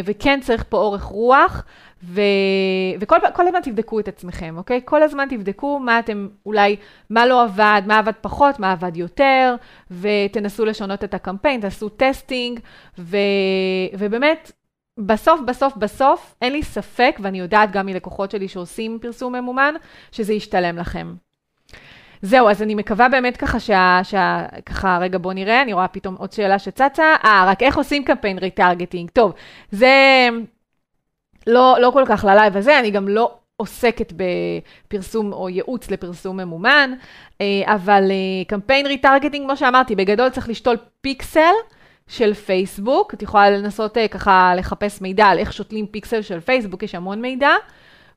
[0.04, 1.64] וכן צריך פה אורך רוח,
[2.04, 2.20] ו...
[3.00, 4.80] וכל הזמן תבדקו את עצמכם, אוקיי?
[4.84, 6.76] כל הזמן תבדקו מה אתם, אולי,
[7.10, 9.56] מה לא עבד, מה עבד פחות, מה עבד יותר,
[9.90, 12.60] ותנסו לשנות את הקמפיין, תעשו testing,
[12.98, 13.16] ו...
[13.98, 14.52] ובאמת,
[15.06, 19.74] בסוף, בסוף, בסוף, אין לי ספק, ואני יודעת גם מלקוחות שלי שעושים פרסום ממומן,
[20.12, 21.14] שזה ישתלם לכם.
[22.22, 24.00] זהו, אז אני מקווה באמת ככה שה...
[24.02, 27.14] שה ככה, רגע, בוא נראה, אני רואה פתאום עוד שאלה שצצה.
[27.24, 29.10] אה, רק איך עושים קמפיין retargeting?
[29.10, 29.32] טוב,
[29.70, 30.28] זה
[31.46, 36.90] לא, לא כל כך ללייב הזה, אני גם לא עוסקת בפרסום או ייעוץ לפרסום ממומן,
[37.40, 41.54] אה, אבל אה, קמפיין retargeting, כמו שאמרתי, בגדול צריך לשתול פיקסל.
[42.10, 46.82] של פייסבוק, את יכולה לנסות אה, ככה לחפש מידע על איך שותלים פיקסל של פייסבוק,
[46.82, 47.50] יש המון מידע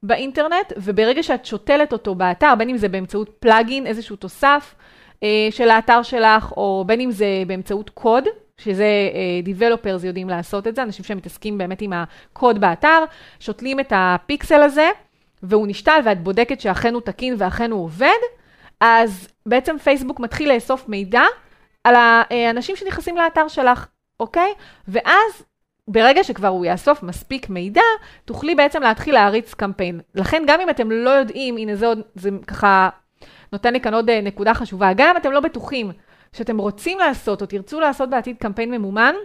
[0.04, 4.76] באינטרנט, וברגע שאת שותלת אותו באתר, בין אם זה באמצעות plugin, איזשהו תוסף
[5.24, 8.24] אה, של האתר שלך, או בין אם זה באמצעות קוד,
[8.58, 13.04] שזה אה, Developers יודעים לעשות את זה, אנשים שמתעסקים באמת עם הקוד באתר,
[13.40, 14.90] שותלים את הפיקסל הזה,
[15.44, 18.08] והוא נשתל, ואת בודקת שאכן הוא תקין ואכן הוא עובד,
[18.80, 21.24] אז בעצם פייסבוק מתחיל לאסוף מידע
[21.84, 23.88] על האנשים שנכנסים לאתר שלך,
[24.20, 24.54] אוקיי?
[24.88, 25.44] ואז
[25.88, 27.82] ברגע שכבר הוא יאסוף מספיק מידע,
[28.26, 30.02] תוכלי בעצם להתחיל להריץ קמפיין.
[30.16, 32.90] לכן גם אם אתם לא יודעים, הנה זה עוד, זה ככה
[33.54, 35.92] נותן לי כאן עוד אה, נקודה חשובה, גם אם אתם לא בטוחים
[36.34, 39.16] שאתם רוצים לעשות או תרצו לעשות בעתיד קמפיין ממומן,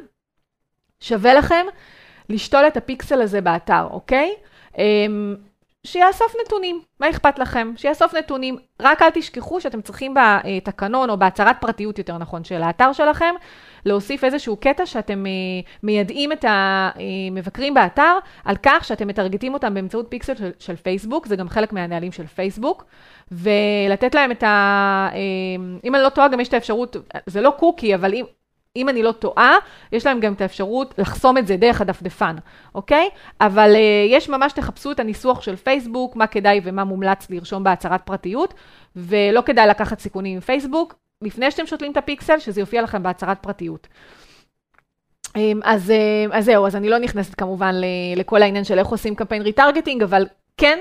[1.00, 1.66] שווה לכם
[2.28, 4.34] לשתול את הפיקסל הזה באתר, אוקיי?
[5.86, 7.72] שיאסוף נתונים, מה אכפת לכם?
[7.76, 12.92] שיאסוף נתונים, רק אל תשכחו שאתם צריכים בתקנון או בהצהרת פרטיות יותר נכון של האתר
[12.92, 13.34] שלכם,
[13.84, 15.30] להוסיף איזשהו קטע שאתם אה,
[15.82, 21.36] מיידעים את המבקרים באתר על כך שאתם מטרגטים אותם באמצעות פיקסל של, של פייסבוק, זה
[21.36, 22.84] גם חלק מהנהלים של פייסבוק,
[23.32, 25.08] ולתת להם את ה...
[25.12, 25.18] אה,
[25.84, 28.24] אם אני לא טועה, גם יש את האפשרות, זה לא קוקי, אבל אם,
[28.76, 29.56] אם אני לא טועה,
[29.92, 32.36] יש להם גם את האפשרות לחסום את זה דרך הדפדפן,
[32.74, 33.08] אוקיי?
[33.40, 33.78] אבל אה,
[34.14, 38.54] יש ממש, תחפשו את הניסוח של פייסבוק, מה כדאי ומה מומלץ לרשום בהצהרת פרטיות,
[38.96, 43.38] ולא כדאי לקחת סיכונים עם פייסבוק, לפני שאתם שותלים את הפיקסל, שזה יופיע לכם בהצהרת
[43.40, 43.88] פרטיות.
[45.36, 47.74] אמ, אז, אה, אז זהו, אז אני לא נכנסת כמובן
[48.16, 50.26] לכל העניין של איך עושים קמפיין retargeting, אבל
[50.56, 50.78] כן,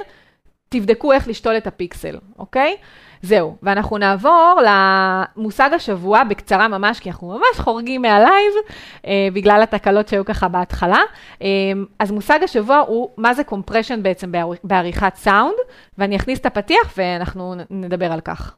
[0.70, 2.76] תבדקו איך לשתול את הפיקסל, אוקיי?
[3.22, 8.54] זהו, ואנחנו נעבור למושג השבוע בקצרה ממש, כי אנחנו ממש חורגים מהלייב,
[9.06, 11.00] אה, בגלל התקלות שהיו ככה בהתחלה.
[11.42, 11.48] אה,
[12.00, 14.32] אז מושג השבוע הוא מה זה compression בעצם
[14.64, 15.56] בעריכת סאונד,
[15.98, 18.56] ואני אכניס את הפתיח ואנחנו נדבר על כך.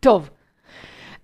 [0.00, 0.30] טוב,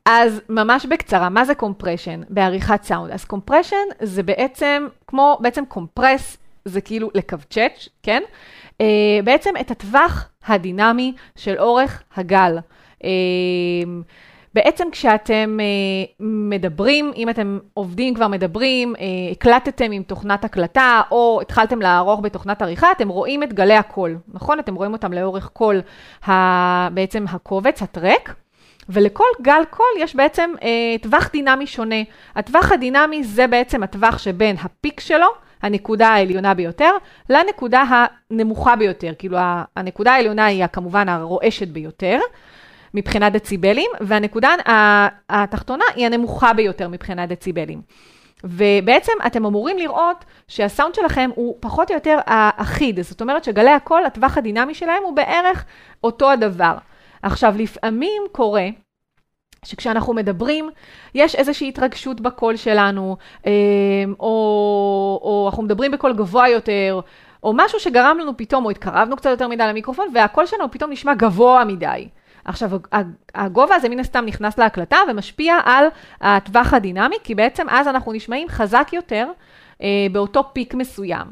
[0.09, 3.12] אז ממש בקצרה, מה זה compression בעריכת סאונד?
[3.12, 8.23] אז compression זה בעצם, כמו בעצם compress, זה כאילו לקווצ'ץ', כן?
[8.68, 8.83] אה,
[9.25, 12.59] בעצם את הטווח הדינמי של אורך הגל.
[13.03, 13.07] אה,
[14.55, 18.99] בעצם כשאתם אה, מדברים, אם אתם עובדים כבר מדברים, אה,
[19.33, 24.59] הקלטתם עם תוכנת הקלטה, או התחלתם לערוך בתוכנת עריכה, אתם רואים את גלי הקול, נכון?
[24.59, 25.77] אתם רואים אותם לאורך כל
[26.29, 28.35] ה, בעצם הקובץ, ה track.
[28.88, 30.68] ולכל גל קול יש בעצם אה,
[31.03, 32.03] טווח דינמי שונה.
[32.37, 35.27] הטווח הדינמי זה בעצם הטווח שבין ה peak שלו,
[35.62, 36.90] הנקודה העליונה ביותר,
[37.31, 37.85] לנקודה
[38.31, 39.12] הנמוכה ביותר.
[39.18, 39.38] כאילו
[39.77, 42.18] הנקודה העליונה היא כמובן הרועשת ביותר.
[42.94, 44.55] מבחינת דציבלים, והנקודה
[45.29, 47.81] התחתונה היא הנמוכה ביותר מבחינת דציבלים.
[48.44, 54.05] ובעצם אתם אמורים לראות שהסאונד שלכם הוא פחות או יותר אחיד, זאת אומרת שגלי הקול,
[54.05, 55.64] הטווח הדינמי שלהם הוא בערך
[56.05, 56.75] אותו הדבר.
[57.22, 58.68] עכשיו, לפעמים קורה
[59.64, 60.70] שכשאנחנו מדברים,
[61.14, 63.50] יש איזושהי התרגשות בקול שלנו, אמ,
[64.20, 64.26] או,
[65.22, 67.00] או אנחנו מדברים בקול גבוה יותר,
[67.42, 71.14] או משהו שגרם לנו פתאום, או התקרבנו קצת יותר מדי למיקרופון, והקול שלנו פתאום נשמע
[71.14, 72.09] גבוה מדי.
[72.44, 72.70] עכשיו,
[73.35, 75.87] הגובה הזה מן הסתם נכנס להקלטה ומשפיע על
[76.20, 79.26] הטווח הדינמי, כי בעצם אז אנחנו נשמעים חזק יותר
[79.83, 81.26] אה, באותו פיק מסוים.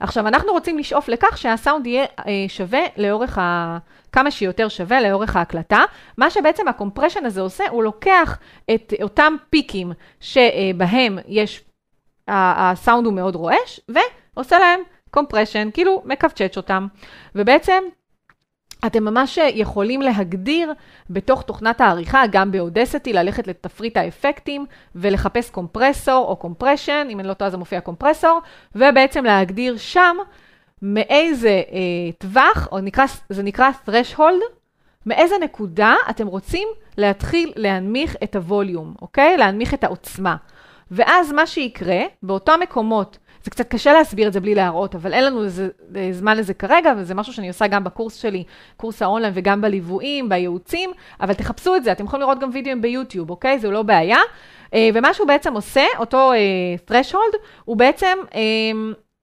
[0.00, 3.78] עכשיו, אנחנו רוצים לשאוף לכך שהסאונד יהיה אה, שווה לאורך ה...
[4.12, 5.84] כמה שיותר שווה לאורך ההקלטה.
[6.18, 8.38] מה שבעצם ה compression הזה עושה, הוא לוקח
[8.74, 11.64] את אותם פיקים שבהם יש,
[12.28, 14.80] הסאונד הוא מאוד רועש, ועושה להם
[15.10, 16.86] compression, כאילו מקווצ'ץ' אותם.
[17.34, 17.82] ובעצם
[18.86, 20.72] אתם ממש יכולים להגדיר
[21.10, 27.28] בתוך תוכנת העריכה, גם ב Audacity, ללכת לתפריט האפקטים ולחפש compressor או compression, אם אני
[27.28, 28.40] לא טועה זה מופיע compressor,
[28.74, 30.16] ובעצם להגדיר שם
[30.82, 34.42] מאיזה אה, טווח, או נקרא, זה נקרא threshold,
[35.06, 39.36] מאיזה נקודה אתם רוצים להתחיל להנמיך את הווליום, אוקיי?
[39.36, 40.36] להנמיך את העוצמה.
[40.90, 45.24] ואז מה שיקרה, באותם מקומות זה קצת קשה להסביר את זה בלי להראות, אבל אין
[45.24, 48.44] לנו איזה, אה, זמן לזה כרגע, וזה משהו שאני עושה גם בקורס שלי,
[48.76, 53.30] קורס האונליין, וגם בליוויים, בייעוצים, אבל תחפשו את זה, אתם יכולים לראות גם וידאוים ביוטיוב,
[53.30, 53.58] אוקיי?
[53.58, 54.18] זה לא בעיה.
[54.74, 58.34] אה, ומה שהוא בעצם עושה, אותו uh, threshold, הוא בעצם uh,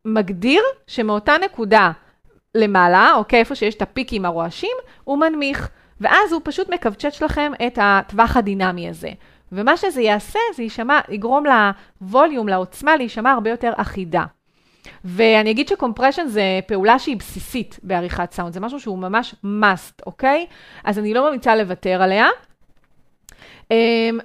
[0.05, 1.91] מגדיר שמאותה נקודה
[2.55, 5.69] למעלה, אוקיי, איפה שיש את הפיקים הרועשים, הוא מנמיך.
[6.01, 9.09] ואז הוא פשוט מקבצ'ץ' לכם את הטווח הדינמי הזה.
[9.51, 11.43] ומה שזה יעשה, זה יישמע, יגרום
[12.01, 14.23] לווליום, לעוצמה, להישמע הרבה יותר אחידה.
[15.05, 20.45] ואני אגיד שקומפרשן זה פעולה שהיא בסיסית בעריכת סאונד, זה משהו שהוא ממש must, אוקיי?
[20.83, 22.27] אז אני לא ממליצה לוותר עליה.
[23.63, 23.69] Um,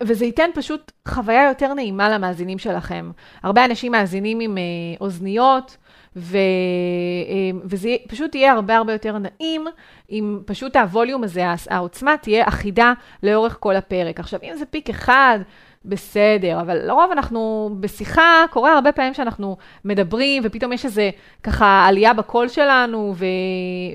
[0.00, 3.10] וזה ייתן פשוט חוויה יותר נעימה למאזינים שלכם.
[3.42, 5.76] הרבה אנשים מאזינים עם uh, אוזניות,
[6.16, 9.66] ו, um, וזה פשוט יהיה הרבה הרבה יותר נעים,
[10.10, 12.92] אם פשוט הווליום הזה, העוצמה תהיה אחידה
[13.22, 14.20] לאורך כל הפרק.
[14.20, 15.38] עכשיו, אם זה פיק אחד,
[15.84, 21.10] בסדר, אבל לרוב אנחנו בשיחה, קורה הרבה פעמים שאנחנו מדברים, ופתאום יש איזה
[21.42, 23.24] ככה עלייה בקול שלנו, ו...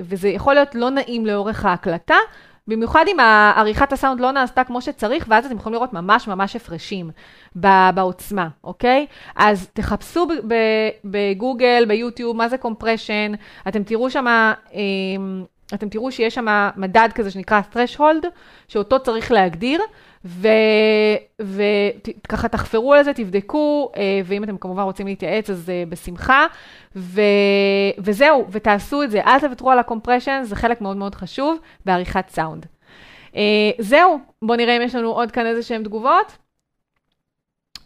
[0.04, 2.18] וזה יכול להיות לא נעים לאורך ההקלטה,
[2.68, 3.20] במיוחד אם
[3.56, 7.12] עריכת הסאונד לא נעשתה כמו שצריך, ואז אתם יכולים לראות ממש ממש הפרשים
[7.94, 9.06] בעוצמה, אוקיי?
[9.36, 10.28] אז תחפשו
[11.06, 13.32] בגוגל, ביוטיוב, מה זה קומפרשן,
[13.68, 14.54] אתם תראו שמה...
[14.74, 15.44] אמ,
[15.74, 18.28] אתם תראו שיש שם מדד כזה שנקרא threshold,
[18.68, 19.82] שאותו צריך להגדיר,
[21.40, 26.46] וככה תחפרו על זה, תבדקו, אה, ואם אתם כמובן רוצים להתייעץ, אז אה, בשמחה.
[26.96, 27.22] ו,
[27.98, 29.22] וזהו, ותעשו את זה.
[29.22, 32.66] אל תוותרו על ה compression, זה חלק מאוד מאוד חשוב בעריכת סאונד.
[33.36, 33.42] אה,
[33.80, 36.38] זהו, בואו נראה אם יש לנו עוד כאן איזה שהן תגובות.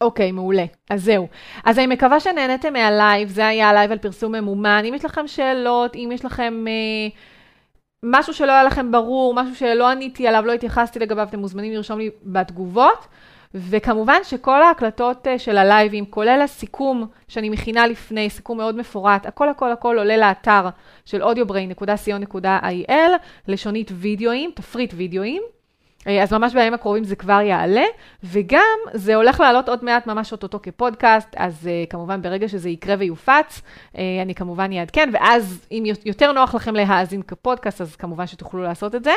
[0.02, 0.66] אוקיי, מעולה.
[0.90, 1.28] אז זהו.
[1.64, 4.84] אז אני מקווה שנהניתם מהלייב, זה היה הלייב על פרסום ממומן.
[4.90, 6.66] אם יש לכם שאלות, אם יש לכם...
[6.68, 7.31] אה,
[8.06, 12.00] משהו שלא היה לכם ברור, משהו שלא עניתי עליו, לא התייחסתי לגביו, אתם מוזמנים לרשום
[12.00, 13.08] לי בתגובות.
[13.54, 19.50] וכמובן שכל ההקלטות אה, של הלייבים, כולל הסיכום שאני מכינה לפני, סיכום מאוד מפורט, הכל
[19.50, 20.70] הכל הכל עולה לאתר
[21.06, 22.94] של audiobrain.co.il,
[23.48, 25.42] לשונית וידאוים, תפריט וידאוים.
[26.08, 27.84] אה, אז ממש בימים הקרובים זה כבר יעלה,
[28.24, 32.96] וגם זה הולך לעלות עוד מעט ממש אוטוטו כפודקאסט, אז uh, כמובן ברגע שזה יקרה
[33.00, 33.62] ויופץ,
[33.94, 38.96] uh, אני כמובן אעדכן, ואז אם יותר נוח לכם להאזין כפודקאסט, אז כמובן שתוכלו לעשות
[38.96, 39.14] את זה.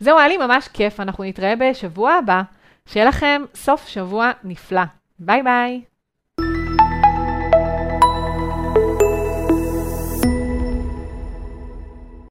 [0.00, 2.42] זהו, היה לי ממש כיף, אנחנו נתראה בשבוע הבא.
[2.86, 4.82] שיהיה לכם סוף שבוע נפלא.
[5.18, 5.80] ביי ביי.